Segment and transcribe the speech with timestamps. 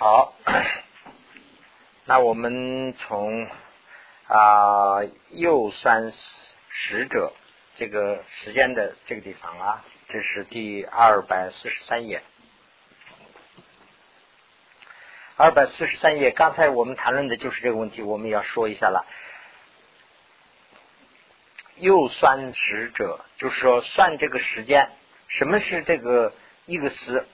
[0.00, 0.32] 好，
[2.06, 3.48] 那我们从
[4.28, 6.12] 啊右算
[6.68, 7.32] 使者
[7.74, 12.22] 这个时间的这个地方啊，这是第二百四十三页。
[15.36, 19.04] 二百四十三页，刚才我们谈论的就是这个问题，我们要说一下了。
[21.74, 24.92] 右算使者，就是说算这个时间，
[25.26, 26.32] 什么是这个
[26.66, 27.26] 一个时？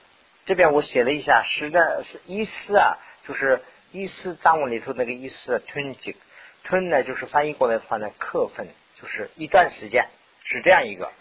[0.45, 6.15] 这边我写了一下，时的是一思啊，就是一思藏文里头那个一思吞几
[6.63, 10.07] 吞呢，就是翻译过来的话呢，课分就是一段时间，
[10.43, 11.11] 是这样一个。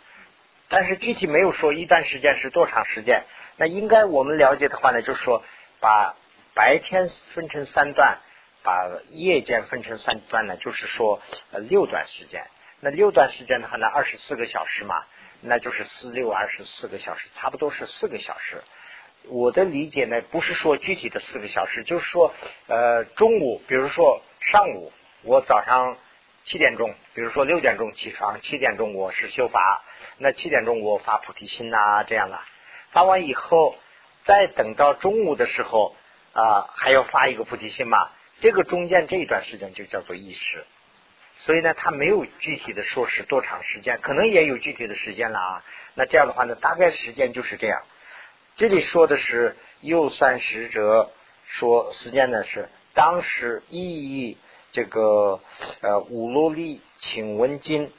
[0.69, 3.25] 但是具体没有说一段时间是多长时间。
[3.57, 5.43] 那应该我们了解的话呢，就是说
[5.81, 6.17] 把
[6.55, 8.19] 白天分成三段，
[8.63, 12.47] 把夜间分成三段呢，就是说呃六段时间。
[12.81, 15.05] 那六段时间的话呢，二十四个小时嘛，
[15.41, 18.63] 那就是四六二十四个小时，差不多是四个小时。
[19.29, 22.35] 我的理解呢，不是说具体的四个小时，就是说，
[22.67, 25.97] 呃，中午，比如说上午，我早上
[26.45, 29.83] 七点钟，比如说六点钟起床，七点钟我是修法，
[30.19, 32.39] 那七点钟我发菩提心呐，这样的，
[32.91, 33.77] 发完以后，
[34.25, 35.97] 再等到中午的时候
[36.35, 38.11] 啊，还要发一个菩提心嘛，
[38.41, 40.67] 这个中间这一段时间就叫做意识，
[41.37, 47.83] 所以呢，他没有具体的说是多长时间，可能也有具体的时间了啊，那这样的话呢，大概时间就是这样。
[48.57, 51.11] 这里说的是右算使者
[51.49, 54.39] 说时间呢是当时意义
[54.71, 55.41] 这个
[55.81, 57.91] 呃五罗利请问经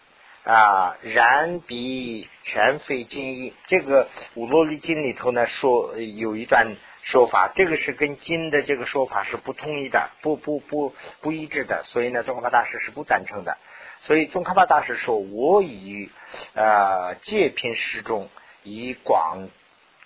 [0.45, 13.58] 啊然比全非经义这个五罗利经里头呢说有一段说法，这个是跟经的这个说法是不统一的，不不不不一致的，所以呢，宗喀巴大师是不赞成的。
[14.02, 16.09] 所以宗喀巴大师说：“我以
[16.56, 18.30] 呃戒品示众，
[18.64, 19.50] 以广。”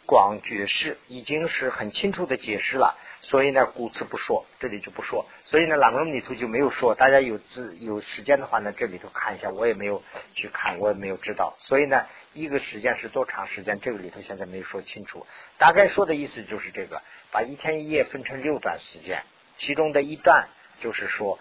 [0.09, 5.27] 广觉释已经是很清楚的解释了，所以呢，故此不说，这里就不说。
[5.45, 6.95] 所以呢，朗文里头就没有说。
[6.95, 10.01] 大家有自有时间的话呢，这里头看一下，我也没有
[10.33, 11.53] 去看，我也没有知道。
[11.59, 15.27] 所以呢，一个时间是多长时间，这个里头现在没有说清楚。
[15.59, 19.21] 大概说的意思就是这个，把一天一夜分成六段时间，
[19.57, 20.49] 其中的一段
[20.81, 21.37] 就是说，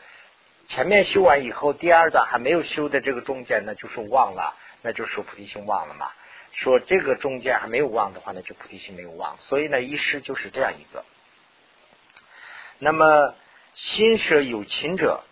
[0.68, 6.10] 前面修完以后，第二段还没有修的这个中间呢，就是忘了，那就是菩提心忘了嘛。
[6.52, 11.04] 说这个中间还没有忘的话呢，就菩提心没有忘，所以呢，一师就是这样一个。
[12.78, 13.34] 那么
[13.74, 15.24] 心舍有情者，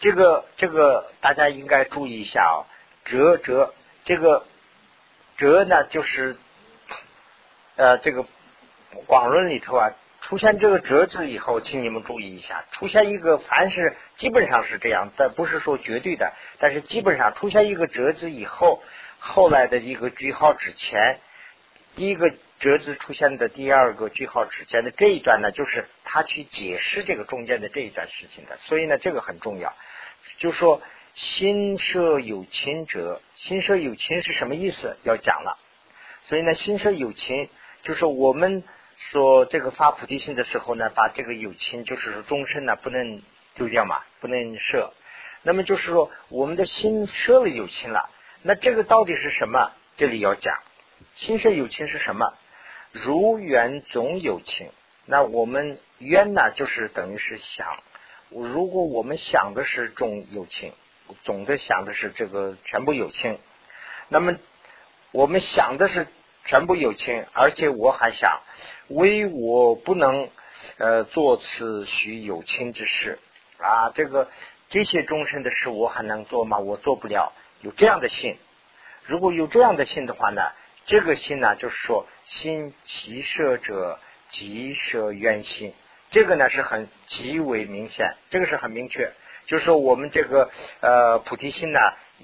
[0.00, 2.66] 这个这个大家应该注意一下哦。
[3.04, 3.74] 折折
[4.04, 4.44] 这个
[5.38, 6.36] 折呢，就是
[7.76, 8.26] 呃这个
[9.06, 9.92] 广论里头啊，
[10.28, 18.82] 出现这个折字以后，请你们注意一下，出现一个凡是基本上是这样，但不是说绝对的，但是基本上出现一个折字以后。
[19.20, 21.18] 后来的一个句号之前，
[21.96, 28.58] 第一个折字出现的第二个句号之前的这一段呢，就是他去解释这个中间的这一段事情的。
[28.60, 29.74] 所以呢，这个很重要。
[30.36, 30.82] 就说
[31.14, 34.98] 心舍有情者，心舍有情是什么意思？
[35.02, 35.58] 要讲了。
[36.22, 37.48] 所以呢，心舍有情，
[37.82, 38.62] 就是我们
[38.98, 43.22] 说这个发菩提心的时候呢，把这个有情，就是说终身呢不能
[43.54, 44.92] 丢掉嘛，不能舍。
[45.42, 48.10] 那么就是说，我们的心舍了有情了。
[48.42, 49.70] 那这个到底是什么？
[49.96, 50.58] 这里要讲，
[51.14, 52.34] 心生有情是什么？
[52.90, 54.70] 如缘总有情。
[55.06, 57.78] 那我们缘呢，就是等于是想。
[58.30, 60.74] 如果我们想的是种有情，
[61.22, 63.38] 总的想的是这个全部有情，
[64.08, 64.36] 那么
[65.12, 66.08] 我们想的是
[66.48, 68.40] 全部有情，而且我还想，
[68.88, 70.30] 唯我不能
[70.78, 73.18] 呃做此许有情之事
[73.58, 73.90] 啊！
[73.94, 74.30] 这个
[74.70, 76.58] 这些众生的事，我还能做吗？
[76.58, 77.34] 我做不了。
[77.60, 78.38] 有这样的心，
[79.04, 80.52] 如果有这样的心的话呢，
[80.86, 85.74] 这个心呢，就是说心即舍者即舍愿心，
[86.10, 89.12] 这个呢是很极为明显，这个是很明确，
[89.44, 91.80] 就是说我们这个呃菩提心呢，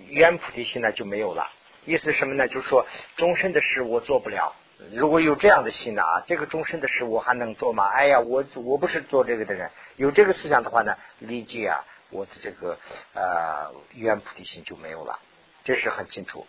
[0.08, 1.50] 愿菩提心呢就没有了。
[1.84, 2.48] 意思什么呢？
[2.48, 2.86] 就是说
[3.16, 4.54] 终身的事我做不了。
[4.92, 7.86] 如果有这样的心呢啊，这个终身的事我还能做吗？
[7.86, 9.70] 哎呀，我我不是做这个的人。
[9.96, 11.84] 有这个思想的话呢，立即啊。
[12.10, 12.78] 我的这个
[13.12, 15.18] 呃愿菩提心就没有了，
[15.64, 16.46] 这是很清楚。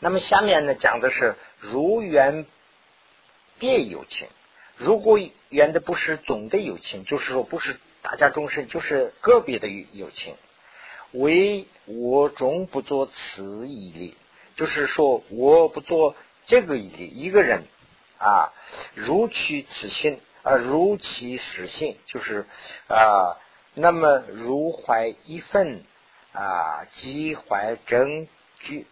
[0.00, 2.44] 那么下面呢讲的是如缘
[3.60, 4.26] 别有情，
[4.76, 5.20] 如果
[5.50, 10.34] 缘的不是总的有情，就是说不是大家终身，就是个别的有情，
[11.12, 14.16] 唯我终不做此一例，
[14.56, 16.14] 就是说我不做
[16.46, 17.64] 这个一例，一个人
[18.18, 18.52] 啊，
[18.94, 22.46] 如取此心啊，如其实性，就是
[22.88, 23.38] 啊。
[23.80, 25.84] 那么如怀一份
[26.32, 28.26] 啊，即怀真
[28.58, 28.88] 具，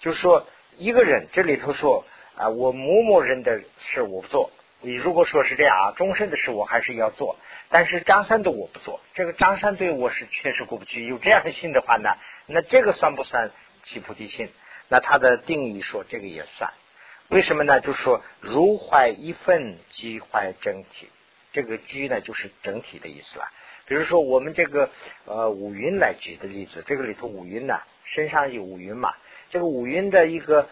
[0.00, 0.46] 就是说
[0.76, 2.04] 一个人这里头说
[2.36, 7.38] 啊，我某某人的事我不做，你如果说是这样啊，终身的事我还是要做，
[7.70, 9.00] 但是张三的我不做。
[9.14, 11.06] 这个张三对我是确实过不去。
[11.06, 13.52] 有这样的心的话呢，那这个算不算
[13.84, 14.50] 起菩提心？
[14.88, 16.72] 那他的定义说这个也算。
[17.28, 17.80] 为什么呢？
[17.80, 21.08] 就是说如坏一份，即坏整体。
[21.52, 23.48] 这个居呢，就是整体的意思了。
[23.86, 24.90] 比如说我们这个
[25.26, 29.14] 呃五云来举的例子，这个里头五云呢，身上有五云嘛。
[29.50, 30.68] 这个五云的一个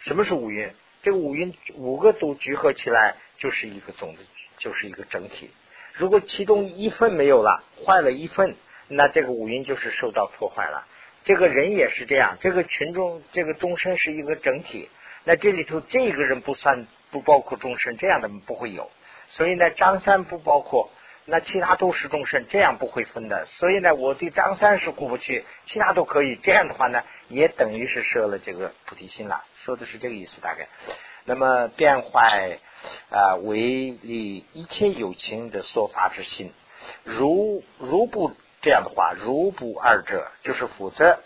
[0.00, 0.72] 什么是五云？
[1.02, 4.24] 这五云五个都聚合起来就是一个种子，
[4.58, 5.50] 就是一个整体。
[5.92, 8.56] 如果其中一份没有了，坏了一份，
[8.88, 10.86] 那这个五云就是受到破坏了。
[11.24, 14.88] 这个人也是这样，这个群众这个众生是一个整体，
[15.24, 18.90] 那这里头这个人不算不包括众生，这样的不会有。
[19.28, 20.90] 所以呢，张三不包括。
[21.24, 23.46] 那其他都是众生，这样不会分的。
[23.46, 26.36] 所以呢，我对张三是过不去，其他都可以。
[26.36, 29.44] 这样的话呢，也等于是设了这个菩提心了。
[29.64, 30.68] 说的是这个意思，大概。
[31.24, 32.58] 那么变坏
[33.10, 36.52] 啊，为利一切有情的说法之心，
[37.04, 41.20] 如如不这样的话，如不二者，就是否则，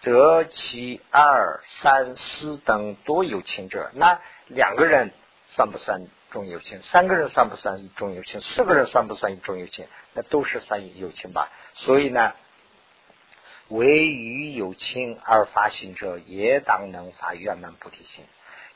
[0.00, 5.12] 则其二三四等多有情者，那两个人
[5.48, 6.00] 算不算？
[6.30, 8.40] 重友情，三个人算不算一重友情？
[8.40, 9.86] 四个人算不算一重友情？
[10.12, 11.50] 那都是算友情吧。
[11.74, 12.34] 所以呢，
[13.68, 18.24] 唯于有情而发心者，也当能发圆满菩提心。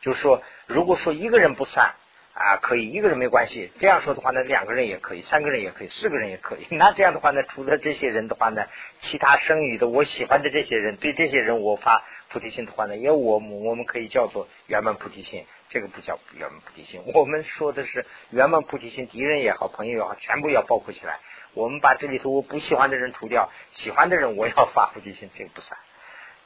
[0.01, 1.95] 就是说，如果说一个人不算
[2.33, 3.71] 啊，可以一个人没关系。
[3.79, 6.67] 这样说的话呢，两个人也可以，三个人也可以，四个人也可以。
[6.75, 8.67] 那这样的话呢，除了这些人的话呢，
[9.01, 15.45] 其他剩余的我喜欢的这些人，对这些人我发菩提心的话呢，也我我们可以叫做圆满菩提心。
[15.71, 21.21] 这个不叫圆满菩提心，我们说的是圆满菩提心，敌人也好，朋友也好，全部要包括起来。
[21.55, 25.79] 我们把这里头我不喜欢的人除掉，喜欢的人我要发菩提心，这个不算。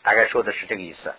[0.03, 1.15] 大概说的是这个意思。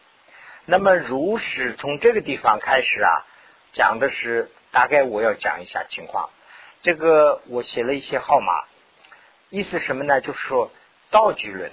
[0.66, 3.26] 那么如是从这个地方开始啊，
[3.74, 6.30] 讲的是大概我要讲一下情况。
[6.84, 8.66] 这个我写了一些号码，
[9.50, 10.22] 意思什么呢？
[10.22, 10.72] 就是说
[11.10, 11.72] 道具论，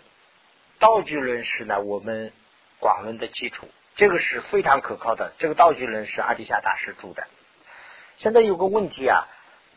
[0.78, 2.32] 道具论是呢我们
[2.80, 3.68] 广论的基础。
[3.94, 5.32] 这个是非常可靠的。
[5.38, 7.26] 这个道具轮是阿底夏大师著的。
[8.16, 9.26] 现在有个问题啊，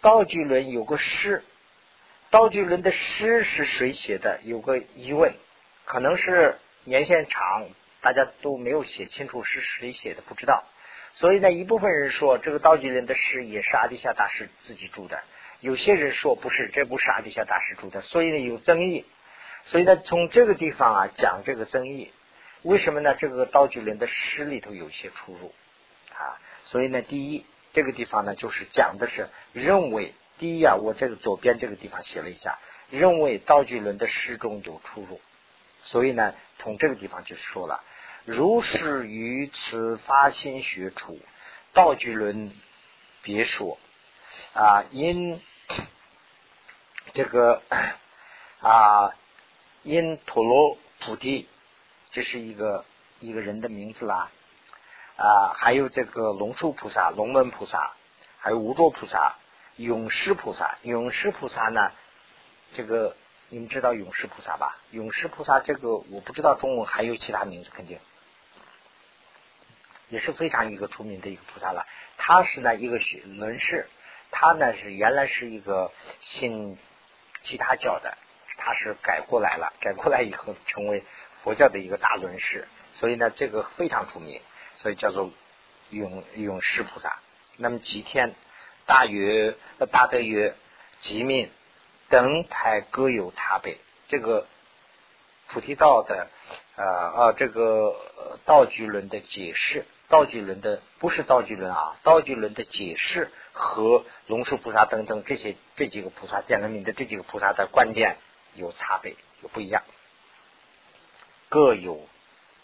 [0.01, 1.43] 道具轮有个诗，
[2.29, 4.39] 道具轮的诗是谁写的？
[4.43, 5.33] 有个疑问，
[5.85, 7.67] 可能是年限长，
[8.01, 10.63] 大家都没有写清楚是谁写的，不知道。
[11.13, 15.23] 所以呢，一部分人说这个道具轮的诗也是阿底夏大师自己著的，
[15.59, 19.05] 有些人说不是，这不是阿底夏大师著的，所以呢有争议。
[19.65, 22.11] 所以呢，从这个地方啊讲这个争议。
[22.65, 23.13] 为什么呢？
[23.13, 25.53] 这个道具人的诗里头有些出入
[26.11, 32.57] 啊，所以呢，第一这个地方呢，就是讲的是认为第一啊，我这个左边这个地方写了一下，
[32.89, 35.21] 认为道具人的诗中有出入，
[35.83, 37.83] 所以呢，从这个地方就说了，
[38.25, 41.19] 如是于此发心学处，
[41.71, 42.51] 道具论
[43.21, 43.77] 别说
[44.53, 45.39] 啊，因
[47.13, 47.61] 这个
[48.59, 49.13] 啊，
[49.83, 51.47] 因陀罗菩提。
[52.15, 52.85] 这是一个
[53.19, 54.31] 一个人的名字啦，
[55.17, 57.91] 啊，还有这个龙树菩萨、龙门菩萨，
[58.37, 59.35] 还有无著菩萨、
[59.75, 60.77] 永世菩萨。
[60.83, 61.91] 永世菩萨呢，
[62.71, 63.17] 这个
[63.49, 64.77] 你们知道永世菩萨吧？
[64.91, 67.99] 永世菩萨这个我不知道中文还有其他名字，肯定
[70.07, 71.85] 也是非常一个出名的一个菩萨了。
[72.15, 73.89] 他是呢一个学轮士，
[74.31, 75.91] 他呢是原来是一个
[76.21, 76.77] 信
[77.43, 78.17] 其他教的，
[78.57, 81.03] 他是改过来了，改过来以后成为。
[81.45, 84.41] 佛教的一个大论师，所以呢，这个非常出名，
[84.73, 85.29] 所以叫做
[85.91, 87.19] 永永世菩萨。
[87.55, 88.33] 那么吉天、
[88.87, 89.55] 大约、
[89.91, 90.55] 大德曰、
[91.01, 91.51] 吉命
[92.09, 93.77] 等派各有差别。
[94.07, 94.47] 这个
[95.47, 96.29] 菩提道的
[96.75, 97.95] 啊啊，这个
[98.45, 108.17] 道具论的解释，道具论的不是道具论啊，道具论的解释和龙树菩萨等等这些这几个菩萨见了名的这几个菩萨的观点
[108.55, 109.83] 有差别，有不一样。
[111.55, 112.05] 各有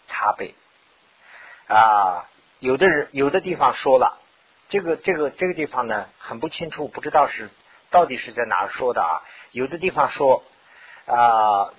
[0.10, 0.54] 差别
[1.70, 2.30] 啊，
[2.60, 4.20] 有的人有的地方说了，
[4.68, 7.50] 这个这个这个地方呢很不清楚，不知道是
[7.90, 9.24] 到底是在哪说的啊。
[9.52, 10.44] 有的地方说
[11.06, 11.72] 啊，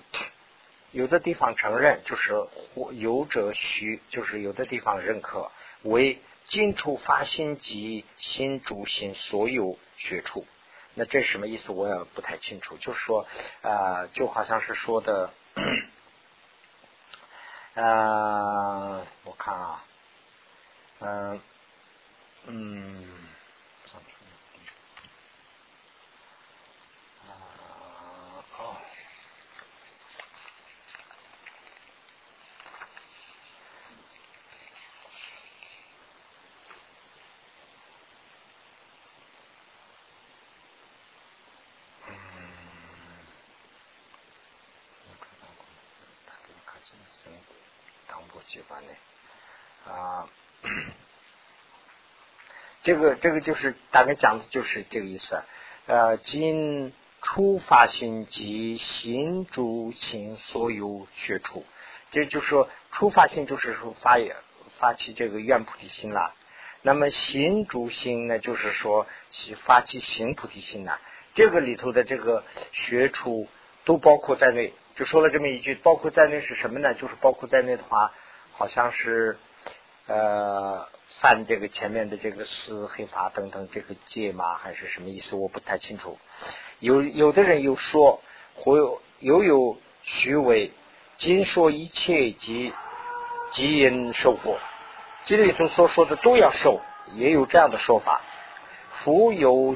[0.89, 2.33] 有的地方承认就是
[2.93, 5.51] 有者虚，就是有的地方认可
[5.83, 10.47] 为尽处发心及心主心所有学处。
[10.95, 11.71] 那这什么意思？
[11.71, 12.75] 我也不太清楚。
[12.77, 13.27] 就是说
[13.61, 15.31] 啊，就好像是说的。
[17.75, 19.83] 呃，我看啊，
[20.99, 21.41] 嗯
[22.45, 23.07] 嗯，
[27.23, 27.33] 啊
[28.59, 28.77] 哦，
[48.47, 48.93] 几番呢？
[49.85, 50.27] 啊，
[52.83, 55.41] 这个这个就是大概讲的就是这个意思。
[55.85, 61.65] 呃，今初发心及心主心所有学处，
[62.11, 64.17] 这就是说初发心就是说发
[64.77, 66.33] 发起这个愿菩提心了。
[66.81, 69.07] 那么行主心呢，就是说
[69.65, 70.99] 发起行菩提心呐。
[71.35, 73.47] 这个里头的这个学处
[73.85, 74.73] 都包括在内。
[74.95, 76.93] 就说了这么一句，包括在内是什么呢？
[76.93, 78.13] 就是包括在内的话，
[78.51, 79.37] 好像是
[80.07, 80.87] 呃
[81.21, 85.35] 犯这个前面的这个四黑法等等这个戒嘛，还是什么意思？
[85.35, 86.17] 我不太清楚。
[86.79, 88.21] 有有的人又说，
[88.55, 90.71] 或有又有虚伪，
[91.17, 92.73] 今说一切即
[93.51, 94.59] 即因受果，
[95.25, 96.81] 这里头所说的都要受，
[97.13, 98.21] 也有这样的说法。
[99.03, 99.75] 夫有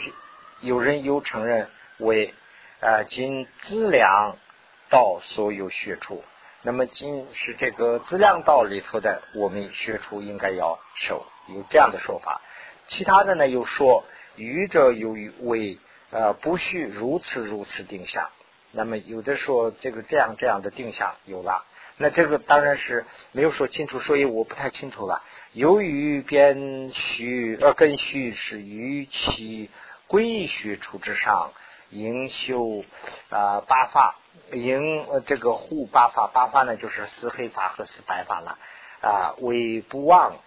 [0.61, 2.33] 有人又承认为
[2.79, 4.37] 呃今资粮。
[4.89, 6.23] 道所有学处，
[6.67, 12.41] 那么今是这个资量道里头的，我们学处应该要守，有这样的说法。
[12.89, 14.03] 其他的呢，又说
[14.35, 15.79] 愚者有为
[16.11, 18.27] 呃不须如此如此定向。
[18.73, 21.63] 那么有的说这个这样这样的定向有了，
[21.95, 25.23] 那这个当然是没有说清楚，所以我不太清楚了。
[25.53, 29.69] 由于边虚呃根虚是于其
[30.07, 31.53] 归学处之上，
[31.89, 32.83] 应修
[33.29, 34.15] 啊八法。
[34.51, 38.57] 应这个护八法，八法呢就是四黑法和四白法了
[39.01, 39.35] 啊。
[39.39, 40.37] 为不忘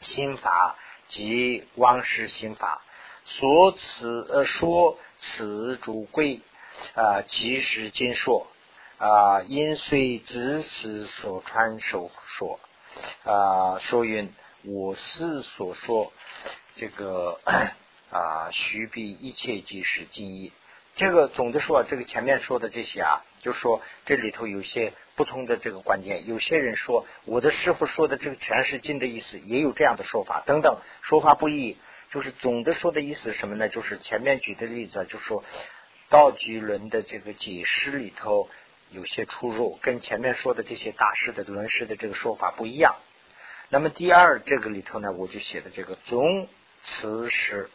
[0.00, 0.76] 心法
[1.08, 2.82] 及忘失心法，
[3.24, 6.42] 说此呃说此主贵
[6.94, 8.46] 啊，即是经说
[8.98, 12.60] 啊，因随知识所传授说
[13.24, 16.12] 啊，说云我是所说
[16.74, 17.40] 这个
[18.14, 20.52] 啊，须比一切即是经义。
[20.94, 26.28] 这个总的说，这个前面说的这些啊，就说这里头有些不同的这个观点。
[26.28, 31.76] 有些人说我的师傅说的这个全是经的意思，也有这样的说法等等，说法不一。
[32.12, 33.68] 就是总的说的意思什么呢？
[33.68, 35.42] 就是前面举的例子，就说
[36.08, 38.48] 道居论的这个解释里头
[38.90, 42.94] 有些出入，跟前面说的这些大师的论师的这个说法不一样。
[43.70, 46.46] 那么第二这个里头呢，我就写的这个总
[46.84, 47.68] 词是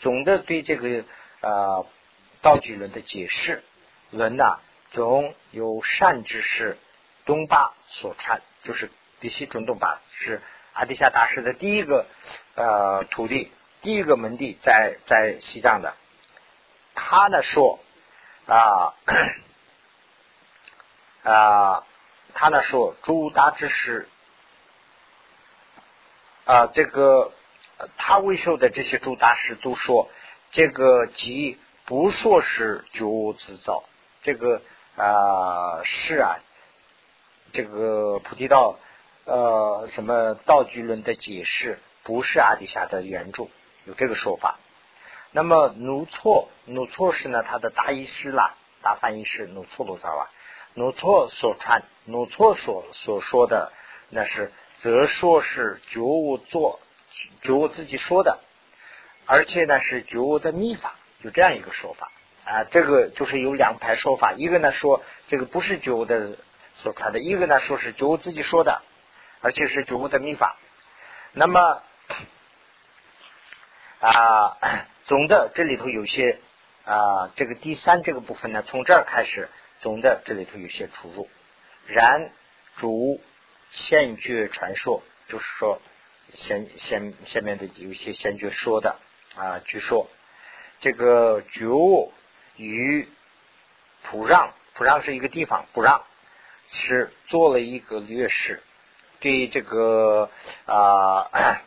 [0.00, 1.04] 总的对这个
[1.40, 1.86] 呃。
[2.42, 3.64] 道举论的解释，
[4.10, 4.58] 论呐
[4.90, 6.76] 总有善知识
[7.24, 10.42] 东巴所传，就是第七种东巴是
[10.74, 12.04] 阿底夏大师的第一个
[12.54, 15.96] 呃徒弟，第一个门弟在在西藏的。
[16.94, 17.80] 他呢说
[18.46, 18.92] 啊
[21.24, 21.86] 啊，
[22.34, 24.06] 他呢说诸大之师
[26.44, 27.32] 啊，这个
[27.96, 30.08] 他为首的这些诸大师都说
[30.50, 31.58] 这个即。
[31.86, 33.84] 不说是觉悟自造，
[34.22, 34.62] 这个
[34.96, 36.38] 啊是啊，
[37.52, 38.78] 这个菩提道
[39.26, 43.48] 呃什么道具论的解释不是阿底峡的原著，
[43.84, 44.58] 有这个说法。
[45.30, 50.30] 那么努错努错是呢，他的大医师啦，大翻译师努错鲁扎瓦，
[50.72, 53.74] 努错所传努错所所说的
[54.08, 54.50] 那是
[54.80, 56.80] 则说是觉悟做
[57.42, 58.40] 觉悟自己说的，
[59.26, 60.94] 而且呢是觉悟的秘法。
[61.20, 62.12] 有这样一个说法
[62.44, 66.36] 啊，这个就是有两排说法，一个呢说这个不是觉悟的
[66.74, 68.82] 所传的，一个呢说是觉悟自己说的，
[69.40, 70.58] 而且是觉悟的秘法。
[71.32, 71.82] 那么
[74.00, 74.58] 啊，
[75.06, 76.38] 总的这里头有些
[76.84, 79.48] 啊，这个第三这个部分呢，从这儿开始，
[79.80, 81.30] 总的这里头有些出入。
[81.86, 82.30] 然
[82.76, 83.18] 主
[83.70, 85.80] 先觉传说，就是说
[86.32, 88.96] 先先下面的有些先觉说的
[89.36, 90.08] 啊，据说。
[90.80, 92.12] 这个觉悟
[92.56, 93.08] 与
[94.02, 96.04] 普让，普让是一个地方，普让
[96.68, 98.62] 是做了一个略示。
[99.20, 100.30] 对这个
[100.66, 101.62] 啊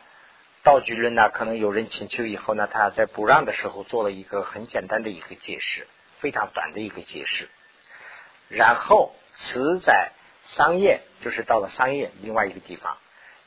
[0.62, 5.88] 道具论呢，可能有人请求以后呢，他在不让的时候做了一个很简单的一个解释，
[6.18, 7.48] 非常短的一个解释。
[8.48, 10.12] 然后此在
[10.44, 12.98] 商业，就是到了商业另外一个地方。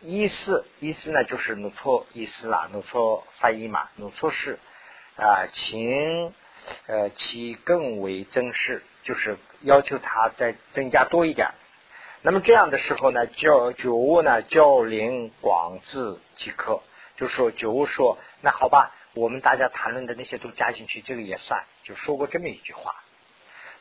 [0.01, 4.59] 意思意思呢，就是努错意思啦，努错翻译嘛，努错是。
[5.17, 6.33] 啊，请
[6.87, 11.51] 呃其更为增势，就是要求他再增加多一点。
[12.21, 16.81] 那么这样的时候呢，教九物呢教灵广字即可。
[17.17, 21.65] 就说九物说，那好吧，我们大家谈论的那些都加进去，这个也算。
[21.83, 22.95] 就说过这么一句话。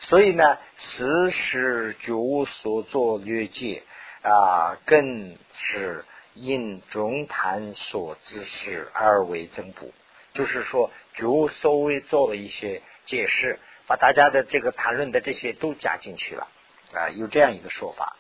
[0.01, 3.85] 所以呢，此时九物所作略解
[4.23, 9.93] 啊，更是因中谈所知识而为增补。
[10.35, 10.91] 就是说。
[11.17, 16.49] 就稍微做了一些解释，把大家的这个谈论的这些都加进去了
[16.95, 18.17] 啊，有这样一个说法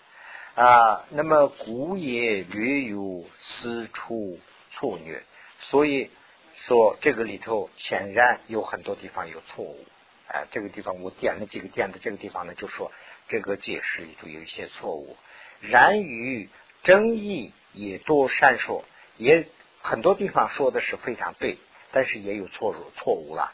[0.55, 4.41] 啊，那么古也略有私处
[4.71, 5.23] 错略，
[5.61, 6.11] 所以
[6.53, 9.87] 说这个里头显然有很多地方有错误。
[10.27, 12.91] 哎，这个地方我点了几个点的这个地方呢，就说
[13.29, 15.17] 这个解释里头有一些错误。
[15.61, 16.49] 然于
[16.83, 18.85] 争议也多善说，
[19.17, 19.47] 也
[19.83, 21.59] 很多地方说的是非常对，
[21.93, 23.53] 但是也有错误错误了。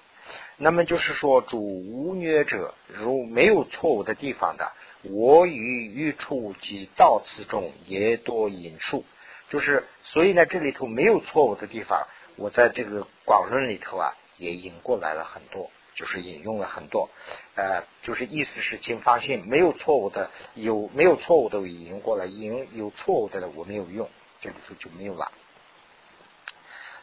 [0.56, 4.72] 那么就是说，主无虐者，如没有错误的地方的，
[5.02, 9.04] 我与欲处及道次中也多引述。
[9.50, 15.70] 就是所以呢，这里头没有错误的地方，我在这个广论里头啊，也引过来了很多。
[15.96, 17.08] 就是引用了很多，
[17.54, 24.08] 呃，就是意思是，请放心，没有错误的，有没有错误的引用过来，引用有错误的我没有用，
[24.42, 25.32] 这里头就没有了。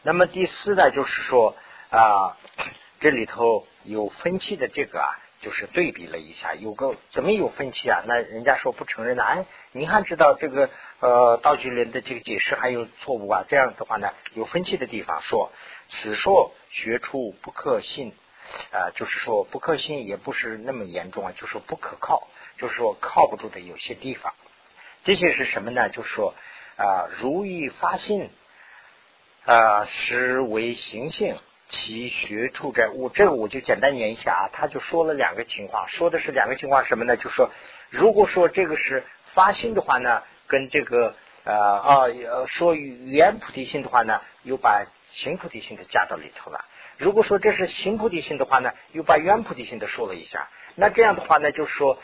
[0.03, 1.55] 那么第四呢，就是说
[1.89, 2.37] 啊，
[2.99, 5.09] 这里头有分歧的这个啊，
[5.41, 8.03] 就是对比了一下，有个怎么有分歧啊？
[8.05, 10.69] 那人家说不承认的，哎，你还知道这个
[10.99, 13.43] 呃道具人的这个解释还有错误啊？
[13.47, 15.51] 这样的话呢，有分歧的地方说，
[15.87, 18.13] 此说学出不可信。
[18.71, 24.33] 啊，就是说不可信也不是那么严重啊，就是说不可靠，就是说靠不住的有些地方。
[25.03, 25.89] 这些是什么呢？
[25.89, 26.33] 就是说
[26.77, 28.29] 啊，如意发心
[29.45, 33.09] 啊，实为行性，其学处在物。
[33.09, 37.17] 这个我就简单念一下啊，他就说了两个情况，说的是两个情况什么呢？
[37.17, 37.51] 就说，
[37.89, 42.05] 如果说这个是发心的话呢，跟这个呃啊
[42.47, 46.63] 说原菩提心的话呢，又把行菩提心的加到里头了。
[46.97, 51.97] 如果说这是行菩提心的话呢，又把原菩提心的说了一下，那这样的话呢，就是说，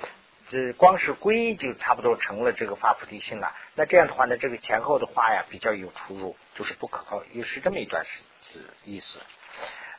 [0.48, 3.56] 这光是归就差不多成了这个发菩提心了。
[3.76, 9.20] 那这样的话呢，这个前后的话呀比较有出入，就是不可靠，又是这么一段是是意思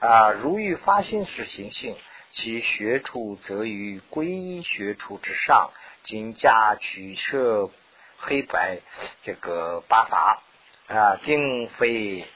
[0.01, 0.31] 啊。
[0.33, 1.97] 如欲发心是行性，
[2.31, 5.71] 其学处则于归依学处之上，
[6.03, 7.71] 仅加取舍
[8.19, 8.81] 黑白
[9.23, 10.43] 这个八法
[10.89, 12.27] 啊，并非。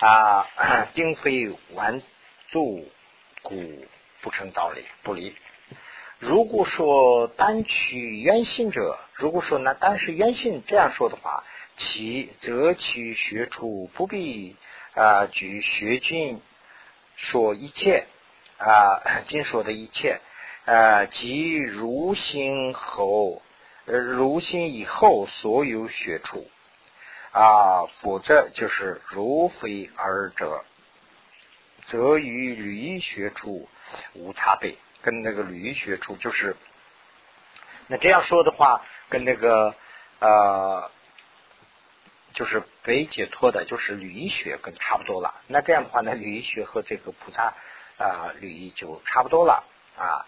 [0.00, 0.46] 啊，
[0.94, 2.02] 并非完
[2.48, 2.88] 足
[3.42, 3.86] 故
[4.22, 5.36] 不成道理不离。
[6.18, 11.44] 如果说单取原心者，如果说那单是原心这样说的话，
[11.76, 14.56] 其则其学处不必
[14.94, 16.40] 啊举学君
[17.16, 18.06] 说一切
[18.58, 20.20] 啊经说的一切
[20.64, 23.42] 啊即如心后
[23.86, 26.46] 呃如心以后所有学处。
[27.32, 30.64] 啊，否则就是如非二者，
[31.84, 33.68] 则与律学处
[34.14, 34.76] 无差别。
[35.02, 36.54] 跟那个律学处就是，
[37.86, 39.74] 那这样说的话，跟那个
[40.18, 40.90] 呃，
[42.34, 45.40] 就是被解脱的，就是律学跟差不多了。
[45.46, 47.54] 那这样的话呢，律学和这个菩萨
[47.96, 49.64] 啊律就差不多了
[49.96, 50.26] 啊。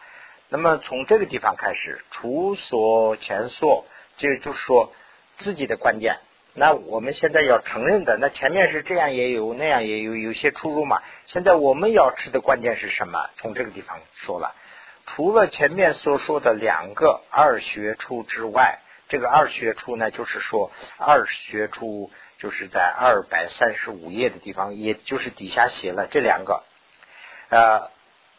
[0.48, 3.84] 那么从这个地方开始，除所前所，
[4.16, 4.94] 这就是说
[5.36, 6.20] 自己的观点。
[6.54, 11.02] 那我们现在要承认的，那前面是这样也有，那样也有，有些出入嘛。
[11.24, 13.30] 现在我们要吃的关键是什么？
[13.36, 14.54] 从这个地方说了，
[15.06, 26.64] 除了前面所说的两个二学处之外，这个二学处呢，就是说二学处就是在二百三十五页的地方，也就是底下写了这两个，
[27.48, 27.90] 呃，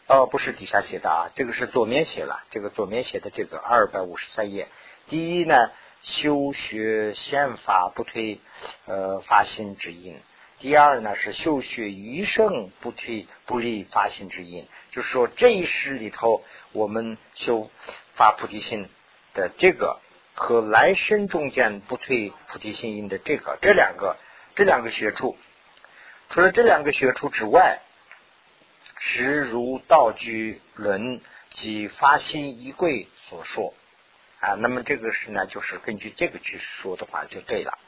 [0.06, 4.68] 哦，不是底下写的啊，这个是左面写了，这个左面写的这个二百五十三页，
[5.08, 5.72] 第一呢。
[6.04, 8.38] 修学宪法不退，
[8.84, 10.20] 呃，发心之因。
[10.58, 14.68] 第二呢是修学余生不退不立发心之因。
[14.92, 17.70] 就是说这一世里头，我们修
[18.12, 18.88] 发菩提心
[19.32, 19.98] 的这个
[20.34, 24.16] 和来生中间不退菩提心因的这个这两个
[24.54, 25.36] 这两个学处，
[26.28, 27.80] 除了这两个学处之外，
[28.98, 33.72] 实如道居论及发心一贵所说。
[34.44, 37.78] 啊，那么这个是呢，就是根据这个去说的话就对了。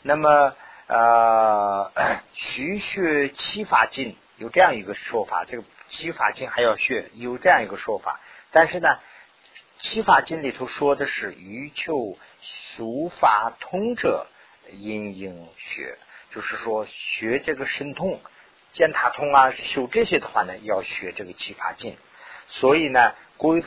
[0.00, 1.92] 那么呃，
[2.32, 8.20] 徐学七法经有这样一个说法，这个七法经还要学，有这样一个说法。
[8.52, 9.00] 但是呢，
[9.80, 14.26] 七法经里头说的是欲求俗法通者
[14.70, 15.98] 应应学，
[16.30, 18.18] 就是说学这个神通、
[18.72, 21.98] 见他通啊，修这些的话呢，要学这个七法经。
[22.46, 23.62] 所以呢，归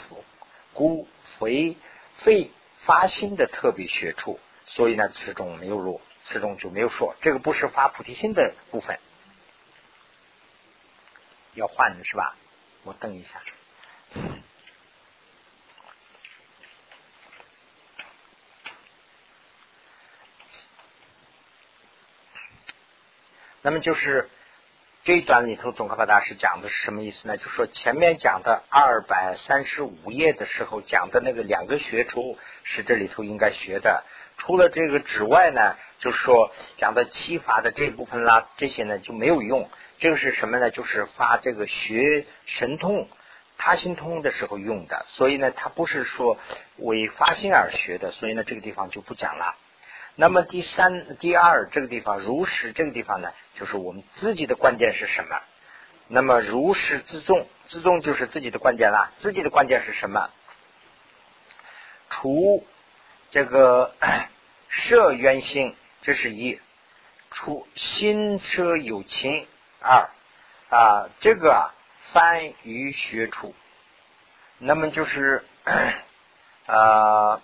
[0.73, 1.07] 故
[1.37, 1.77] 非。
[2.15, 8.99] 非发心的特别学处，所以呢，此中没有入，此中就没有说，这个不是发菩提心的部分，
[11.53, 12.35] 要换的是吧？
[12.83, 13.41] 我等一下。
[23.61, 24.29] 那么就是
[25.05, 27.37] 这一段里头，总科法大师讲的是什么意思呢？
[27.37, 34.03] 就是说前面讲的二百三十五页的时候讲的那个两个学处是这里头应该学的。
[34.39, 39.69] 除了这个之外呢，就是说讲的七法的这部分啦，这些呢就没有用。
[39.99, 40.71] 这个是什么呢？
[40.71, 43.07] 就是发这个学神通、
[43.59, 45.05] 他心通的时候用的。
[45.07, 46.39] 所以呢，它不是说
[46.77, 48.09] 为发心而学的。
[48.09, 49.55] 所以呢，这个地方就不讲了。
[50.17, 55.41] 那么第三、第二这个地方如实这个地方呢，就是我们自己的关键是什么？
[56.07, 59.11] 那么如实自重，自重就是自己的关键啦。
[59.17, 60.29] 自己的关键是什么？
[62.09, 62.65] 除
[63.29, 63.93] 这个
[64.69, 66.61] 摄缘性，这是一；
[67.31, 69.45] 除心车有情，
[69.81, 70.09] 二
[70.69, 71.71] 啊，这个
[72.13, 73.53] 翻于学处。
[74.59, 75.43] 那么就是
[76.67, 77.41] 啊。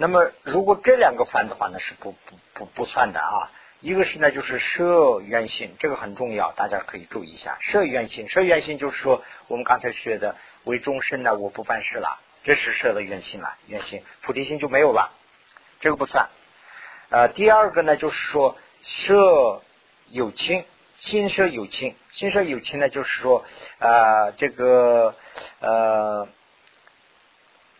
[0.00, 3.50] 那么，如果这两个翻的话呢，是不不不不算的啊。
[3.80, 7.58] 一个是呢，就是摄原性，这个很重要，大家可以注意一下。
[7.60, 15.10] 摄原性，摄原性就是说，我们刚才学的为终身呢，我不办事了，这是摄的原性了，原性菩提心就没有了，
[15.80, 16.28] 这个不算。
[17.08, 19.62] 呃，第二个呢，就是说摄
[20.10, 20.64] 有情，
[20.96, 23.44] 心摄有情，心摄有情呢，就是说
[23.80, 25.16] 啊，这个
[25.58, 26.28] 呃，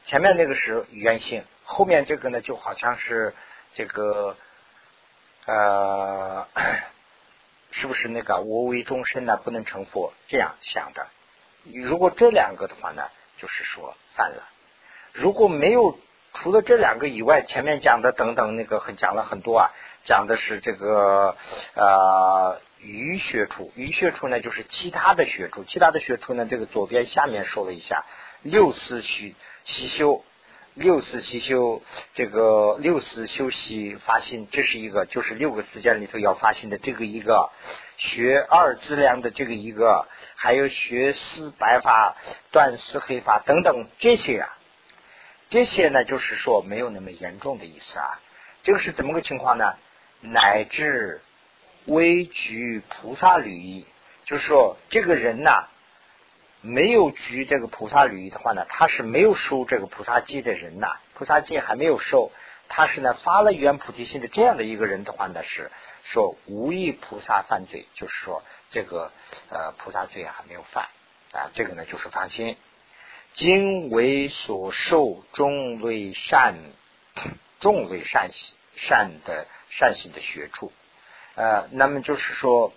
[0.05, 1.45] 前面那个是原性。
[1.71, 3.35] 后面这个呢，就好像是
[3.75, 4.37] 这个
[5.45, 6.49] 呃，
[7.71, 11.07] 是不是那个我为终身呢，不能成佛这样想的？
[11.71, 13.03] 如果这两个的话呢，
[13.37, 14.49] 就是说犯了。
[15.13, 15.99] 如果没有
[16.33, 19.71] 除了这两个以外，前面讲的等等那个很讲了很多啊，
[20.05, 21.37] 讲的是这个
[21.75, 28.07] 呃余学处，余学处呢就是其他的学处，其他的学处呢，这个左边下面说了一下
[28.41, 30.25] 六思虚习修。
[30.79, 31.83] 六次习修，
[32.15, 37.51] 这个六次修习发心，这是一个，就是六个时间里头要发心的这个一个
[37.97, 42.17] 学二资量的这个一个，还有学四白法、
[42.53, 44.57] 断四黑法等等这些啊，
[45.51, 48.21] 这些呢就是说没有那么严重的意思啊。
[48.63, 49.75] 这个是怎么个情况呢？
[50.21, 51.23] 乃至
[51.87, 53.85] 微举菩萨履，
[54.27, 55.67] 就是说这个人呐。
[56.61, 60.99] 没有举这个菩萨履的话呢，他是没有受这个菩萨戒的人呐。
[61.15, 62.33] 菩萨戒还没有受，
[62.69, 65.71] 他是呢发了圆菩提心的这样的一个人的话呢，是
[66.03, 69.13] 说无意菩萨犯罪，就是说这个
[69.51, 70.89] 呃菩萨罪还没有犯
[71.33, 71.51] 啊。
[71.55, 72.57] 这个呢就是发心，
[73.35, 76.57] 今为所受众类善
[77.61, 78.31] 众类善
[78.75, 80.73] 善的善行的学处，
[81.37, 82.73] 呃，那么就是说。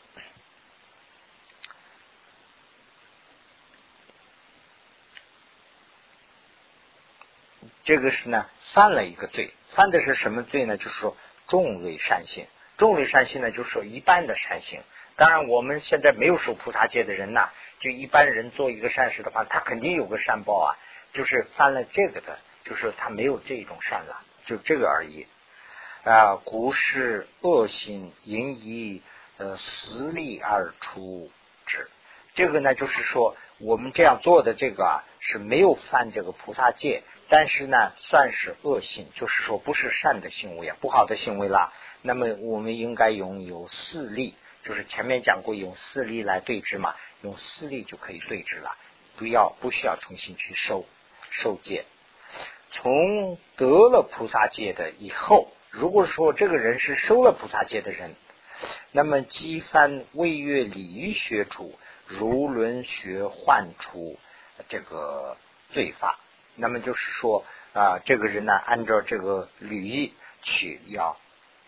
[7.83, 10.77] 这个是呢，犯了一个罪，犯的是什么罪呢？
[10.77, 11.17] 就是说，
[11.47, 12.45] 众类善行，
[12.77, 14.81] 众类善行呢，就是说一般的善行。
[15.15, 20.77] 当然，我们现在没有受菩萨戒的人呐，就一般人做一个善事的话，他肯定有个善报啊。
[21.13, 25.27] 就是犯了这个的，就是他没有这种善了，就这个而已。
[26.05, 29.03] 啊，故是恶行因以
[29.37, 31.29] 呃私利而出
[31.65, 31.89] 之。
[32.33, 37.03] 这个呢，就是说我们这样做的这个啊，是没有犯这个菩萨戒。
[37.31, 41.71] 但是呢，算是恶性，就是说不是善的行为啊，不好的行为啦。
[42.01, 48.75] 那么我们应该拥有四力，就是前面讲过用四力来对治嘛，用四力就可以对治了，
[49.15, 50.85] 不要不需要重新去受
[51.29, 51.85] 受戒。
[52.69, 58.15] 从得了菩萨戒的以后，如果说这个人是收了菩萨戒的人，
[58.91, 64.19] 那么积翻未月礼仪学处，如轮学换出
[64.67, 65.37] 这个
[65.69, 66.19] 罪法。
[66.61, 67.43] 那么就是说
[67.73, 71.17] 啊，这个人呢，按照这个履仪去要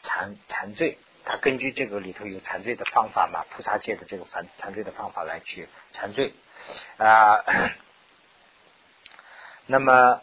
[0.04, 6.34] 残残罪，他根据这个里头有残罪的方法嘛，菩萨戒的这个残残罪的方法来去残罪
[6.98, 7.44] 啊。
[9.66, 10.22] 那么，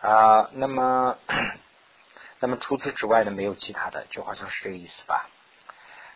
[0.00, 1.18] 啊， 那么。
[2.44, 5.30] 那么除此之外呢，没有其他的，就好像是这个意思吧。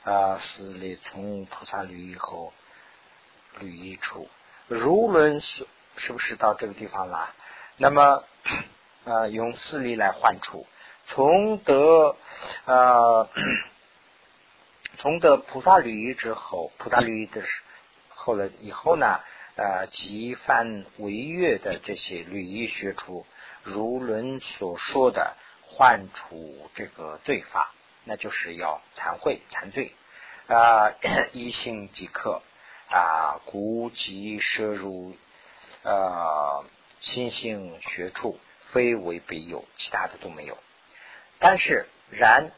[0.04, 2.52] 啊，四力从菩萨律以后，
[3.60, 4.28] 律一出，
[4.66, 7.34] 如论是是不是到这个地方了？
[7.78, 8.24] 那么
[9.06, 10.66] 啊，用四力来换出，
[11.06, 12.14] 从得
[12.66, 13.30] 啊，
[14.98, 17.42] 从得菩萨律仪之后，菩萨律仪的
[18.10, 19.18] 后来以后呢，
[19.56, 23.24] 呃，即犯违约的这些律仪学出，
[23.62, 25.38] 如论所说的。
[25.70, 27.72] 换除这个罪法，
[28.04, 29.92] 那就是要忏悔忏罪。
[30.48, 30.94] 啊，
[31.32, 32.40] 一心即刻
[32.90, 35.14] 啊，故即摄入
[35.82, 36.64] 呃
[37.00, 40.56] 心性学处，非为必有，其他的都没有。
[41.38, 42.50] 但是然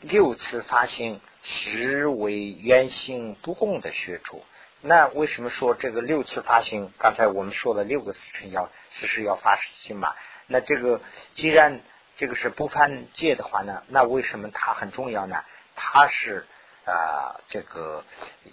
[0.00, 4.42] 六次发心，实为原性不共的学处。
[4.80, 6.90] 那为什么说这个六次发心？
[6.98, 10.14] 刚才我们说了六个四成要四时要发心嘛。
[10.46, 11.02] 那这个
[11.34, 11.82] 既然
[12.16, 15.44] 这个是不犯戒的话呢，那为什么它很重要呢？
[15.76, 16.46] 它是
[16.86, 18.04] 啊这个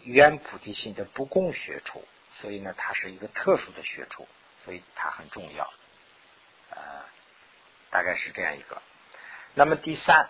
[0.03, 4.27] 原菩提心的不共学处，所以呢它是一个特殊的学处，
[4.65, 5.71] 所以它很重要。
[6.71, 6.77] 呃，
[7.89, 8.81] 大概是这样一个。
[9.53, 10.29] 那么第三，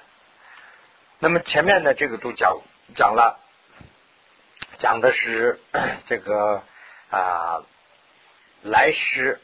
[1.20, 2.62] 那么前面的这个都讲
[2.96, 3.39] 讲了。
[4.78, 5.60] 讲的是
[6.08, 6.63] 这个
[7.12, 7.63] 啊，
[8.63, 9.39] 来世、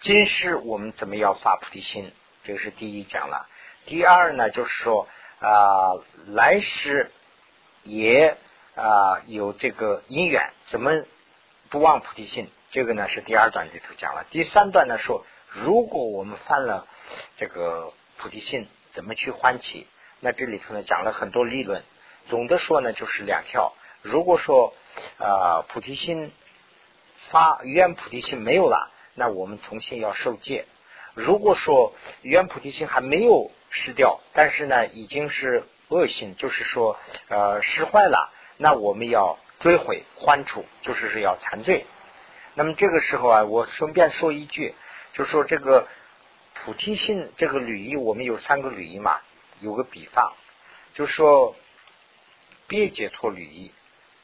[0.00, 2.12] 今世我们怎么要发菩提心？
[2.44, 3.48] 这个是第一讲了。
[3.86, 5.08] 第二呢，就是说
[5.40, 5.96] 啊，
[6.28, 7.10] 来世
[7.82, 8.36] 也
[8.74, 11.04] 啊有这个因缘，怎么
[11.70, 12.50] 不忘菩提心？
[12.70, 14.26] 这个呢是第二段里头讲了。
[14.30, 16.86] 第三段呢说，如果我们犯了
[17.36, 19.86] 这个菩提心，怎么去欢喜？
[20.20, 21.82] 那这里头呢讲了很多理论。
[22.28, 23.74] 总的说呢，就是两条。
[24.02, 24.74] 如果说
[25.18, 26.32] 啊菩提心
[27.30, 30.66] 发愿菩提心没有了，那我们重新要受戒。
[31.14, 36.98] 如果说原菩提心还没有失掉，但是呢已经是恶性，就是说
[37.28, 41.86] 呃失坏了，那我们要追悔还除，就是是要残罪。
[42.54, 44.74] 那么这个时候啊，我顺便说一句，
[45.12, 45.88] 就说这个
[46.54, 49.20] 菩提心这个履仪，我们有三个履仪嘛，
[49.60, 50.34] 有个比方，
[50.94, 51.56] 就说
[52.66, 53.72] 别解脱履仪。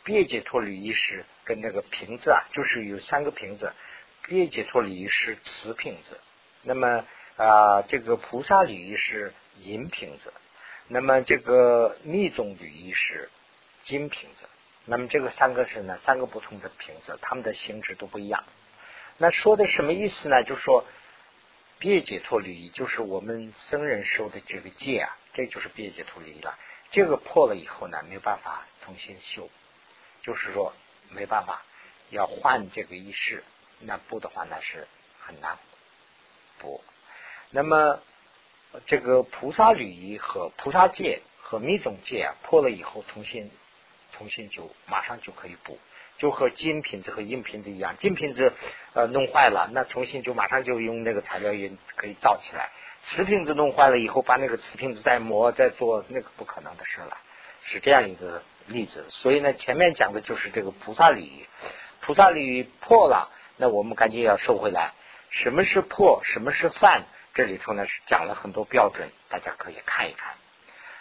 [0.03, 3.72] 别解脱履仪是跟那个瓶子啊，就是有三个瓶子。
[4.26, 6.18] 别解脱履仪是瓷瓶子，
[6.62, 7.05] 那么
[7.37, 10.33] 啊，这个菩萨履仪是银瓶子，
[10.88, 13.31] 那么这个密宗履仪是
[13.83, 14.46] 金瓶子。
[14.85, 18.44] 那么这个三个是呢，三个不同的瓶子，它们的性质都不一样。
[19.18, 20.42] 那说的什么意思呢？
[20.42, 20.85] 就说
[21.79, 26.59] 别解脱履仪就是我们僧人受的这个戒啊，这就是别解脱履仪了。
[26.90, 29.49] 这个破了以后呢，没有办法重新修。
[30.23, 30.75] 就是说
[31.11, 31.62] 没办法，
[32.11, 33.44] 要换这个仪式，
[33.79, 34.87] 那不的话那是
[35.18, 35.57] 很难
[36.61, 36.85] 不。
[37.51, 37.99] 那么
[38.87, 43.51] 这个菩萨礼仪和菩萨戒和密宗戒啊破了以后，重新
[44.12, 45.79] 重新就马上就可以补，
[46.18, 48.53] 就和金瓶子和银瓶子一样，金瓶子
[48.92, 52.70] 呃弄坏了，那重新就马上就用那个材料也可以造起来。
[53.03, 57.16] 瓷瓶子弄坏了以后，把那个瓷瓶子再磨再做，那个不可能的事了，
[57.62, 58.42] 是这样一个。
[58.66, 61.44] 例子，所以呢，前面讲的就是这个菩萨礼，
[62.03, 64.92] 菩萨礼破了，那我们赶紧要收回来。
[65.30, 66.20] 什么是破？
[66.24, 67.04] 什么是犯？
[67.32, 70.34] 这里头呢是讲了很多标准，大家可以看一看。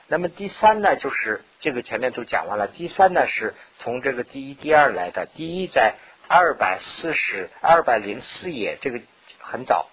[0.08, 2.68] 那么第三呢，就是这个前面都讲完了。
[2.68, 5.28] 第三呢是从这个第一、第二来的。
[5.34, 5.96] 第一在
[6.28, 9.02] 二百四十二百零四页，这个
[9.40, 9.90] 很早。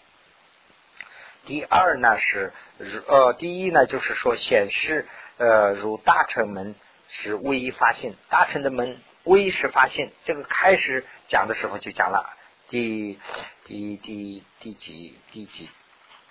[1.45, 2.53] 第二呢是
[3.07, 5.07] 呃，第一呢就是说显示
[5.39, 6.75] 呃，如大臣们。
[7.09, 10.11] 是唯一发现大臣的门，唯一是发现。
[10.25, 12.37] 这个开始讲的时候就讲了，
[12.69, 13.19] 第
[13.65, 15.71] 第第第几第几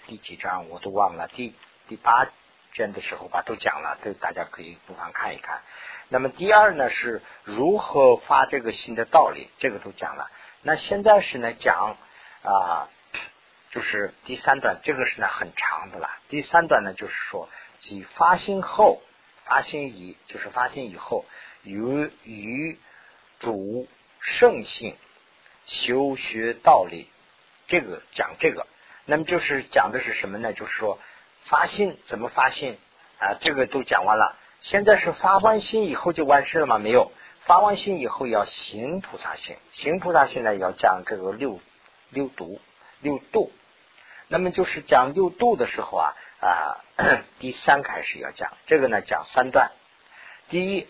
[0.05, 1.53] 第几章我都忘了，第
[1.87, 2.27] 第八
[2.73, 5.61] 卷的时候吧都讲了，这大家可以不妨看一看。
[6.09, 10.29] 那么第二呢是如何发这个心的道理，这个都讲了。
[10.61, 11.97] 那现在是呢讲
[12.43, 12.89] 啊，
[13.71, 16.09] 就是第三段，这个是呢很长的了。
[16.29, 19.01] 第三段呢就是说，即发心后。
[19.47, 21.23] 发心以就是发心以后，
[21.61, 22.79] 与与
[23.37, 23.87] 主
[24.19, 24.97] 圣性
[25.65, 27.09] 修学道理，
[27.67, 28.67] 这个讲这个，
[29.05, 30.53] 那么就是讲的是什么呢？
[30.53, 30.99] 就是说
[31.41, 32.77] 发心怎么发心
[33.19, 33.35] 啊？
[33.41, 34.35] 这个都讲完了。
[34.61, 36.77] 现在是发完心以后就完事了吗？
[36.77, 41.59] 没有，发完心以后要行菩萨行，行菩萨行呢要讲这个六
[42.09, 42.59] 六度
[43.01, 43.51] 六度。
[44.27, 46.13] 那么就是讲六度的时候啊。
[46.41, 46.83] 啊，
[47.39, 49.71] 第三开始要讲这个呢，讲三段。
[50.47, 50.87] 第一，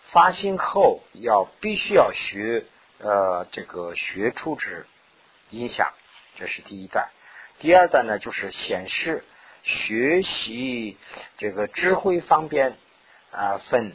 [0.00, 2.64] 发心后要必须要学
[2.98, 4.86] 呃这个学处之
[5.50, 5.92] 影响，
[6.36, 7.08] 这是第一段。
[7.58, 9.24] 第二段呢，就是显示
[9.62, 10.96] 学习
[11.38, 12.76] 这个智慧方面
[13.30, 13.94] 啊分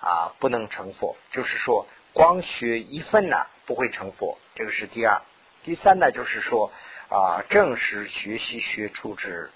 [0.00, 5.22] 啊不能成佛，就是说光学一份呢不会成佛，这个是第二。
[5.62, 6.72] 第三呢，就是说
[7.08, 9.50] 啊正是学习学处之。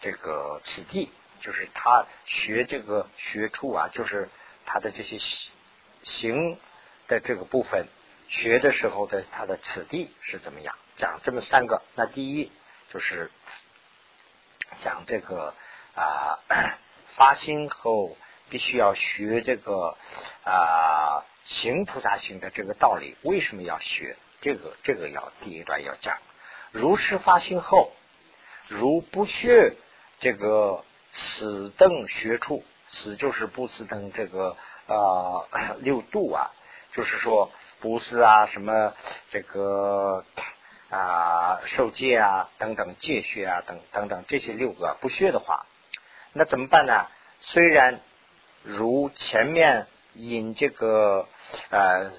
[0.00, 1.10] 这个此地
[1.40, 4.28] 就是他学这个学处啊，就是
[4.66, 5.16] 他的这些
[6.02, 6.58] 行
[7.08, 7.88] 的这个部分
[8.28, 10.76] 学的时候的他的此地是怎么样？
[10.96, 12.52] 讲这么三个，那第一
[12.92, 13.30] 就是
[14.80, 15.54] 讲这个
[15.94, 16.38] 啊
[17.16, 18.16] 发心后
[18.48, 19.96] 必须要学这个
[20.44, 23.16] 啊行菩萨行的这个道理。
[23.22, 24.16] 为什么要学？
[24.40, 26.18] 这个这个要第一段要讲。
[26.70, 27.92] 如是发心后，
[28.68, 29.74] 如不学
[30.20, 34.56] 这个此等学处，此就是不此等这个
[34.86, 35.48] 呃
[35.80, 36.50] 六度啊，
[36.92, 37.50] 就是说
[37.84, 38.94] 不是啊什么
[39.28, 40.24] 这个
[40.88, 45.66] 啊受戒啊等等戒学啊等等等这些六个不学的话，
[46.32, 47.08] 那怎么办呢？
[47.40, 48.00] 虽然
[48.62, 51.28] 如前面引这个
[51.68, 52.10] 呃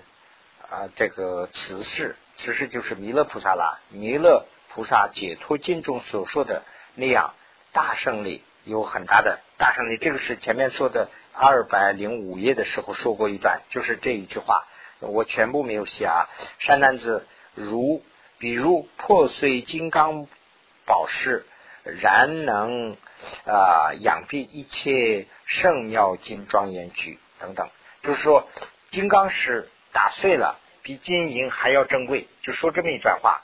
[0.70, 2.16] 啊这个此事。
[2.38, 3.80] 此事就是弥勒菩萨啦。
[3.90, 7.34] 弥勒菩萨解脱经中所说的那样
[7.72, 9.98] 大胜利，有很大的大胜利。
[9.98, 14.68] 这个是前面说的二百零五页的时候说过一段，就是这一句话，
[15.00, 16.30] 我全部没有写啊。
[16.60, 18.04] 善男子，如
[18.38, 20.28] 比如破碎金刚
[20.86, 21.46] 宝石，
[21.84, 22.98] 然能
[23.46, 27.70] 啊养蔽一切圣妙金庄严具等等，
[28.02, 28.48] 就是说
[28.92, 30.60] 金刚石打碎了。
[30.82, 33.42] 比金银还要珍贵，就说这么一段话。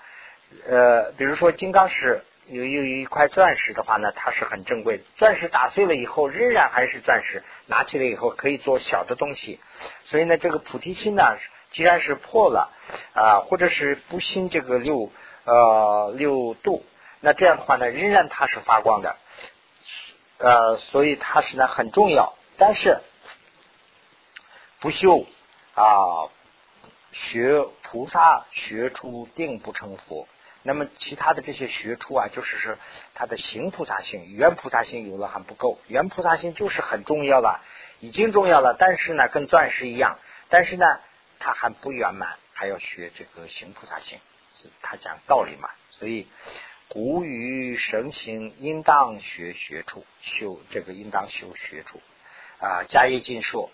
[0.67, 5.03] 呃，比如说金刚石有有有一块钻石的话呢，它是很珍贵的。
[5.15, 9.59] 钻石打碎了以后，仍然还是钻石，拿起来以后可以做小的东西。
[10.05, 11.37] 所以呢，这个菩提心呢，
[11.71, 12.71] 既然是破了
[13.13, 15.11] 啊，或者是不信这个六
[15.45, 16.85] 呃六度，
[17.19, 19.17] 那这样的话呢，仍然它是发光的。
[20.37, 22.99] 呃，所以它是呢很重要，但是
[24.79, 25.25] 不修
[25.75, 26.29] 啊。
[27.13, 30.29] 学菩萨学出定不成佛，
[30.63, 32.77] 那么其他的这些学出啊，就是是
[33.15, 37.63] 他的行菩萨性、圆菩萨性有了还不够，圆菩萨性就是很重要了，
[37.99, 40.19] 已经重要了，但是呢，跟钻石一样，
[40.49, 40.85] 但是呢，
[41.39, 44.19] 他还不圆满，还要学这个行菩萨性，
[44.51, 46.27] 是他讲道理嘛，所以
[46.87, 52.01] 古语神行应当学学处，修这个应当修学处
[52.59, 52.83] 啊。
[52.87, 53.71] 迦叶经说，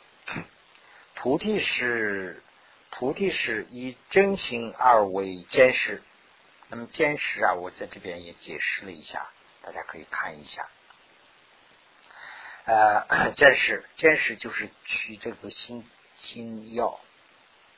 [1.15, 2.41] 菩提是。
[2.89, 6.01] 菩提是以真心而为坚实，
[6.69, 9.29] 那么坚实啊，我在这边也解释了一下，
[9.61, 10.67] 大家可以看一下。
[12.65, 16.99] 呃， 坚实，坚实就是取这个心心药，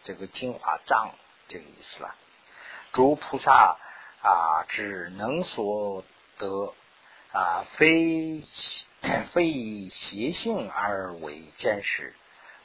[0.01, 1.13] 这个精华藏
[1.47, 2.15] 这个意思了。
[2.91, 3.77] 诸菩萨
[4.23, 6.03] 啊，只能所
[6.39, 6.73] 得
[7.31, 8.41] 啊，非
[9.31, 12.15] 非以邪性而为坚实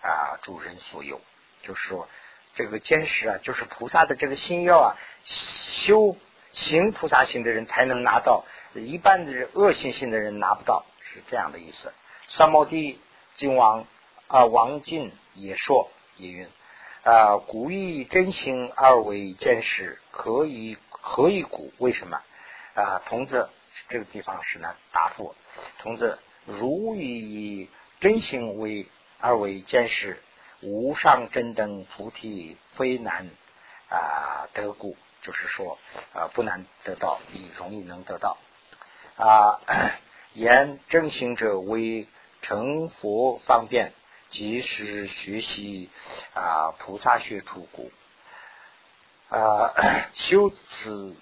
[0.01, 1.21] 啊，诸人所有，
[1.63, 2.09] 就是说。
[2.55, 6.17] 这个坚实啊，就是菩萨的这个心药啊，修
[6.53, 11.93] 行菩萨行的人才能拿到，一般的恶性性的人拿不到，是这样的意思。
[12.29, 13.01] 三摩地
[13.35, 13.87] 金王
[14.29, 16.49] 啊，王进也说也云
[17.03, 21.73] 啊，古以真心而为坚实，何以何以古？
[21.79, 22.23] 为什么
[22.75, 23.03] 啊？
[23.07, 23.51] 童子
[23.89, 25.35] 这个地方是呢答复，
[25.81, 27.69] 童子如以
[28.01, 28.87] 真心为
[29.19, 30.23] 而为坚实。
[30.65, 33.29] 无上真等菩提非难
[33.91, 35.79] 啊得故，就是说
[36.15, 38.39] 啊不难得到，你容易能得到
[39.17, 39.61] 啊。
[40.33, 42.09] 言正行者为
[42.41, 43.93] 成佛方便，
[44.31, 45.91] 及时学习
[46.33, 47.93] 啊菩萨学出故
[49.29, 49.75] 啊
[50.17, 51.15] 修此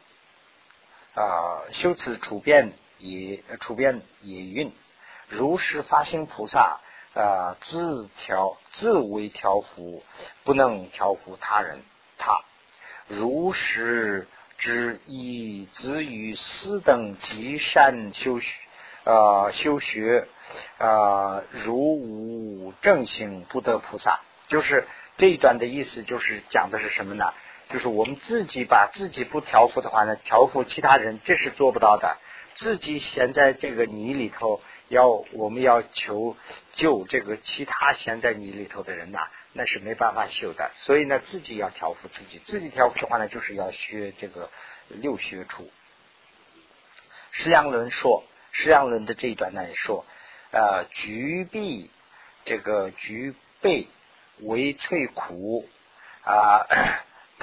[1.14, 4.72] 啊修此处变也处变也运，
[5.26, 6.81] 如是发心菩萨。
[7.14, 10.03] 啊，自调自为调伏，
[10.44, 11.83] 不能调伏他人。
[12.18, 12.42] 他
[13.09, 14.27] 如是
[14.59, 18.55] 之以子于斯等极善修学，
[19.05, 20.29] 呃，修学
[20.79, 24.20] 啊，如无正行不得菩萨。
[24.48, 27.35] 就是这一段的意思，就是讲的是什么呢？
[27.73, 32.19] 就是我们自己把自己不调伏的话呢，调伏其他人，这是做不到的。
[32.55, 34.61] 自己陷在这个泥里头。
[34.89, 36.37] 要我们要求
[36.75, 39.21] 救这个其他陷在泥里头的人呐，
[39.55, 40.71] 那是没办法修的。
[40.75, 44.51] 所以呢，自己要调伏自己，自己调伏的话呢，就是要学这个
[44.89, 45.71] 六学处。
[47.31, 50.05] 释阳论说，释阳论的这一段呢也说，
[50.51, 51.91] 呃，举臂
[52.45, 53.89] 这个举背
[54.41, 55.66] 为翠苦
[56.23, 56.66] 啊，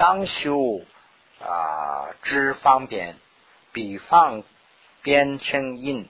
[0.00, 0.80] 当修
[1.44, 3.18] 啊之方便，
[3.70, 4.44] 比方
[5.02, 6.08] 边成印。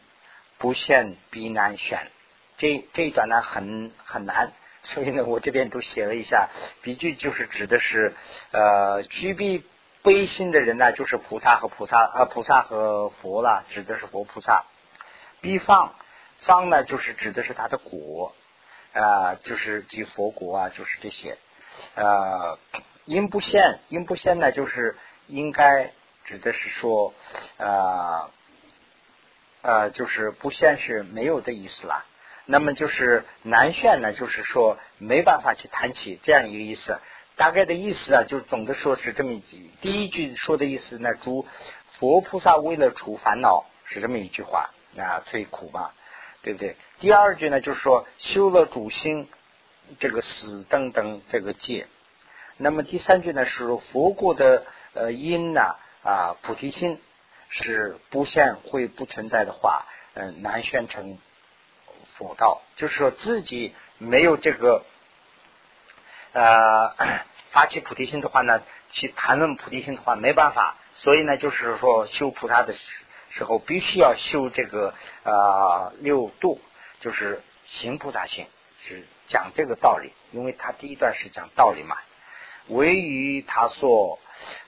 [0.58, 2.10] 不限必难选，
[2.58, 4.52] 这这一段呢很很难，
[4.84, 6.50] 所以呢我这边都写了一下。
[6.82, 8.14] 比句就是指的是
[8.52, 9.64] 呃居必
[10.02, 14.66] 悲心的人呢，就是菩萨和菩萨呃菩萨和佛了，指的是佛菩萨。
[15.40, 15.94] 必方
[16.36, 18.34] 方呢就是指的是他的果
[18.92, 21.38] 啊，就是即佛果啊，就是这些。
[21.94, 22.58] 呃，
[23.10, 24.96] 因不现因不现呢，就是
[25.26, 25.92] 应该
[26.24, 27.12] 指的是说
[27.58, 28.30] 啊。
[29.62, 32.06] 呃，就是不现是没有的意思了。
[32.46, 36.98] 那么就是难炫呢，就是说没办法去谈起这样一个意思。
[37.36, 39.70] 大概的意思啊，就总的说是这么一句。
[39.82, 41.46] 第一句说的意思呢，诸
[41.98, 45.90] 佛菩萨为了除烦恼是这么一句话啊，最苦嘛，
[46.40, 46.76] 对不对？
[47.00, 49.28] 第二句呢，就是说修了主心，
[49.98, 51.86] 这个死等等这个戒。
[52.62, 57.00] 那么第三句呢，是佛过的呃因呢啊菩提心
[57.48, 61.16] 是不现会不存在的话，嗯，难宣成
[62.18, 64.84] 佛道，就是说自己没有这个
[66.34, 66.94] 呃
[67.50, 72.74] 发起菩提心的话呢，去谈论菩提心的话没办法，所以呢，就是说修菩萨的
[73.30, 74.92] 时候必须要修这个
[75.24, 76.60] 啊六度，
[77.00, 78.46] 就是行菩萨行，
[78.80, 81.96] 是讲这个道理，因为他第一段是讲道理嘛。
[82.70, 84.18] 唯于他说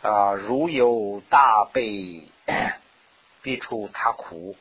[0.03, 2.29] 啊，如有大悲，
[3.43, 4.57] 必出他苦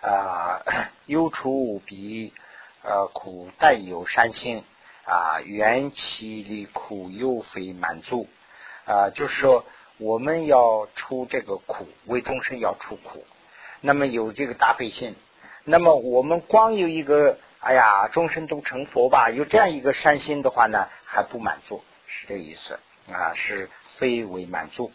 [0.00, 0.62] 啊，
[1.06, 2.32] 忧除彼
[2.82, 4.62] 呃苦，但有善心
[5.04, 8.28] 啊，缘起离苦又非满足
[8.86, 9.64] 啊，就是说
[9.98, 13.24] 我们要出这个苦，为众生要出苦，
[13.80, 15.16] 那么有这个大悲心，
[15.64, 21.82] 那么我们光有一个哎呀，众生都成佛吧，有这样一个善心的话呢，还不满足。
[22.06, 22.80] 是这个意思
[23.12, 24.92] 啊，是非为满足。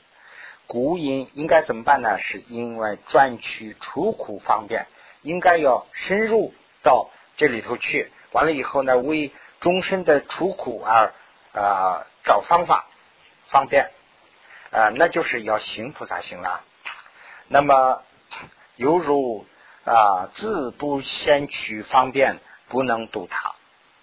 [0.67, 2.19] 故因应该怎么办呢？
[2.19, 4.85] 是因为赚取出苦方便，
[5.23, 6.53] 应该要深入
[6.83, 8.11] 到这里头去。
[8.31, 11.11] 完了以后呢，为终身的出苦而
[11.53, 12.87] 啊找方法
[13.45, 13.89] 方便
[14.71, 16.63] 啊，那就是要行菩萨行了。
[17.47, 18.03] 那么
[18.75, 19.47] 犹如
[19.85, 23.55] 啊自不先取方便，不能度他。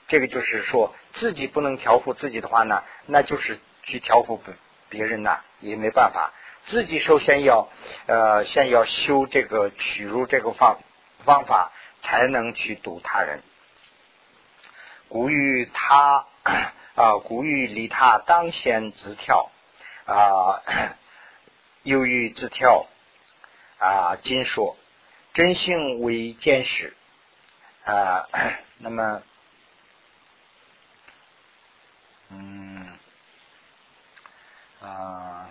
[0.08, 4.54] 这个就是说自己不能调伏自己的话呢，那就是去调伏别
[4.88, 6.32] 别人呐，也没办法。
[6.66, 7.68] 自己首先要
[8.06, 10.80] 呃，先要修这个取入这个方
[11.24, 13.42] 方法，才能去度他人。
[15.08, 16.26] 古语他
[16.94, 19.50] 啊，古语离他当先自跳
[20.06, 20.62] 啊，
[21.82, 22.86] 由于自跳
[23.78, 24.76] 啊，今说
[25.32, 26.94] 真性为见识
[27.84, 28.28] 啊，
[28.78, 29.22] 那么。
[32.28, 32.98] 嗯，
[34.86, 35.50] 啊，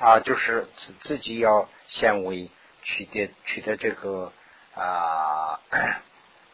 [0.00, 2.50] 啊，就是自自己要先为
[2.82, 4.32] 取得取得这个
[4.74, 5.58] 啊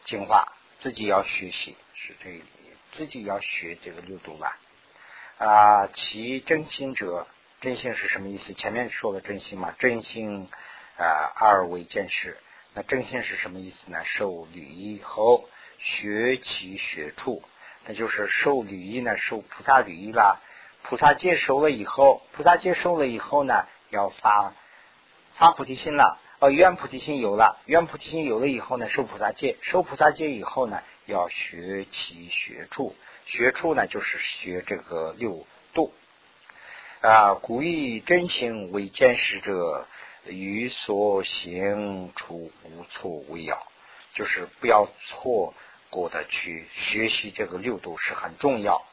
[0.05, 2.45] 进化，自己要学习，是这个。
[2.93, 4.57] 自己要学这个六度吧。
[5.41, 7.25] 啊，其真心者，
[7.61, 8.53] 真心是什么意思？
[8.53, 10.47] 前面说了真心嘛，真心
[10.97, 12.37] 啊，二为见识。
[12.75, 13.97] 那真心是什么意思呢？
[14.05, 17.41] 受履衣后学其学处，
[17.85, 20.39] 那就是受履衣呢，受菩萨履衣啦。
[20.83, 24.53] 菩萨戒收了以后，菩萨戒收了以后呢，要发
[25.33, 26.19] 发菩提心了。
[26.37, 30.83] 哦，愿菩提心有了，愿菩提心有了以后呢，受菩萨戒，受菩萨戒以后呢。
[31.07, 35.93] 要学其学处，学处呢就是学这个六度
[37.01, 37.35] 啊。
[37.35, 39.87] 古以真行为见识者，
[40.25, 43.65] 于所行处无错为要，
[44.13, 45.53] 就是不要错
[45.89, 48.85] 过的去学习这个六度是很重要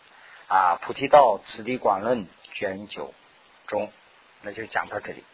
[0.49, 0.79] 啊。
[0.81, 3.15] 菩提道次第广论卷九
[3.67, 3.93] 中，
[4.43, 5.25] 那就讲到这里。